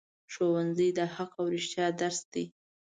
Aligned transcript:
ښوونځی 0.33 0.89
د 0.97 0.99
حق 1.15 1.31
او 1.39 1.45
رښتیا 1.53 1.85
درس 2.01 2.19
دی 2.33 2.45